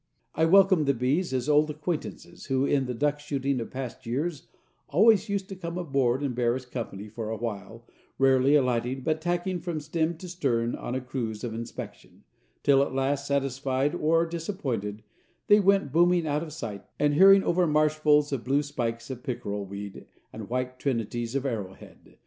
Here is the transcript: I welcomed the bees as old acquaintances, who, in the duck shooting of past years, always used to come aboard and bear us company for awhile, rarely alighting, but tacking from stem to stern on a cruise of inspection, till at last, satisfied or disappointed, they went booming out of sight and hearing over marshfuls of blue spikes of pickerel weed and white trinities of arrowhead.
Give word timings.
I 0.33 0.45
welcomed 0.45 0.87
the 0.87 0.95
bees 0.95 1.31
as 1.31 1.47
old 1.47 1.69
acquaintances, 1.69 2.45
who, 2.47 2.65
in 2.65 2.87
the 2.87 2.93
duck 2.95 3.19
shooting 3.19 3.59
of 3.59 3.69
past 3.69 4.07
years, 4.07 4.47
always 4.89 5.29
used 5.29 5.47
to 5.49 5.55
come 5.55 5.77
aboard 5.77 6.23
and 6.23 6.33
bear 6.33 6.55
us 6.55 6.65
company 6.65 7.07
for 7.07 7.29
awhile, 7.29 7.85
rarely 8.17 8.55
alighting, 8.55 9.01
but 9.01 9.21
tacking 9.21 9.59
from 9.59 9.79
stem 9.79 10.17
to 10.17 10.27
stern 10.27 10.73
on 10.73 10.95
a 10.95 11.01
cruise 11.01 11.43
of 11.43 11.53
inspection, 11.53 12.23
till 12.63 12.81
at 12.81 12.95
last, 12.95 13.27
satisfied 13.27 13.93
or 13.93 14.25
disappointed, 14.25 15.03
they 15.45 15.59
went 15.59 15.91
booming 15.91 16.25
out 16.25 16.41
of 16.41 16.51
sight 16.51 16.83
and 16.97 17.13
hearing 17.13 17.43
over 17.43 17.67
marshfuls 17.67 18.31
of 18.31 18.43
blue 18.43 18.63
spikes 18.63 19.11
of 19.11 19.21
pickerel 19.21 19.67
weed 19.67 20.07
and 20.33 20.49
white 20.49 20.79
trinities 20.79 21.35
of 21.35 21.45
arrowhead. 21.45 22.17